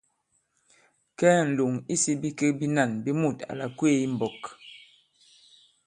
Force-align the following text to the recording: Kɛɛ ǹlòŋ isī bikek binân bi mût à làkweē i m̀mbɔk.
Kɛɛ 1.17 1.39
ǹlòŋ 1.49 1.73
isī 1.93 2.13
bikek 2.21 2.51
binân 2.59 2.91
bi 3.03 3.11
mût 3.21 3.37
à 3.49 3.51
làkweē 3.59 3.93
i 4.03 4.07
m̀mbɔk. 4.11 4.41